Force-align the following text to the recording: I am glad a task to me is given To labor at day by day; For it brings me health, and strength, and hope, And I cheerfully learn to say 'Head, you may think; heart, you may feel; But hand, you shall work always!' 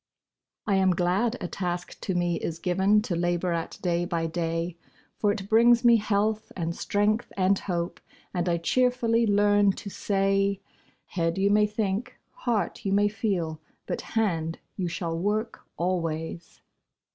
I 0.65 0.77
am 0.77 0.95
glad 0.95 1.37
a 1.41 1.47
task 1.47 2.01
to 2.01 2.15
me 2.15 2.37
is 2.39 2.57
given 2.57 3.03
To 3.03 3.15
labor 3.15 3.53
at 3.53 3.77
day 3.83 4.03
by 4.03 4.25
day; 4.25 4.75
For 5.19 5.31
it 5.31 5.47
brings 5.47 5.85
me 5.85 5.97
health, 5.97 6.51
and 6.57 6.75
strength, 6.75 7.31
and 7.37 7.59
hope, 7.59 7.99
And 8.33 8.49
I 8.49 8.57
cheerfully 8.57 9.27
learn 9.27 9.73
to 9.73 9.91
say 9.91 10.59
'Head, 11.05 11.37
you 11.37 11.51
may 11.51 11.67
think; 11.67 12.15
heart, 12.31 12.83
you 12.83 12.91
may 12.93 13.09
feel; 13.09 13.61
But 13.85 14.01
hand, 14.01 14.57
you 14.75 14.87
shall 14.87 15.15
work 15.19 15.67
always!' 15.77 16.61